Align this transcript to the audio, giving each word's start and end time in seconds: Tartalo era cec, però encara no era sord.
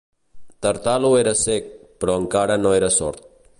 Tartalo 0.65 1.11
era 1.19 1.35
cec, 1.43 1.69
però 2.01 2.17
encara 2.23 2.59
no 2.65 2.75
era 2.81 2.93
sord. 2.99 3.33